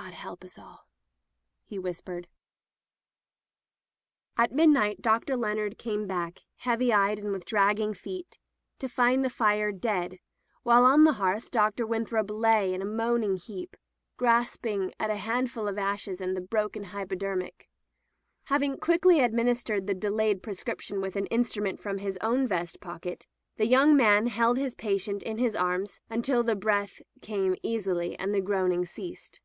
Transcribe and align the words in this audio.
"God 0.00 0.14
help 0.14 0.42
us 0.42 0.58
all," 0.58 0.88
he 1.66 1.78
whispered. 1.78 2.26
[401] 4.36 4.38
Digitized 4.38 4.38
by 4.38 4.40
LjOOQ 4.40 4.46
IC 4.46 4.48
Interventions 4.48 4.50
At 4.50 4.56
midnight 4.56 5.02
Dr. 5.02 5.36
Leonard 5.36 5.78
came 5.78 6.06
back, 6.06 6.40
heavy*eyed 6.56 7.18
and 7.18 7.30
with 7.32 7.44
dragging 7.44 7.92
feet, 7.92 8.38
to 8.78 8.88
find 8.88 9.22
the 9.22 9.28
fire 9.28 9.70
dead, 9.70 10.18
while 10.62 10.86
on 10.86 11.04
the 11.04 11.12
hearth 11.12 11.50
Dr. 11.50 11.86
Win 11.86 12.06
throp 12.06 12.30
lay 12.30 12.72
in 12.72 12.80
a 12.80 12.86
moaning 12.86 13.36
heap, 13.36 13.76
grasping 14.16 14.94
a 14.98 15.14
handful 15.14 15.68
of 15.68 15.76
ashes 15.76 16.22
and 16.22 16.34
the 16.34 16.40
broken 16.40 16.84
hypodermic. 16.84 17.68
Having 18.44 18.78
quickly 18.78 19.20
administered 19.20 19.86
the 19.86 19.92
delayed 19.94 20.42
prescription 20.42 21.02
with 21.02 21.16
an 21.16 21.26
instrument 21.26 21.78
from 21.78 21.98
his 21.98 22.16
own 22.22 22.46
vest 22.48 22.80
pocket, 22.80 23.26
the 23.56 23.66
young 23.66 23.94
man 23.94 24.28
held 24.28 24.56
his 24.56 24.74
patient 24.74 25.22
in 25.22 25.36
his 25.36 25.54
arms 25.54 26.00
until 26.08 26.42
the 26.42 26.56
breath 26.56 27.02
came 27.20 27.54
easily 27.62 28.18
and 28.18 28.32
the 28.34 28.40
groaning 28.40 28.86
ceased. 28.86 29.40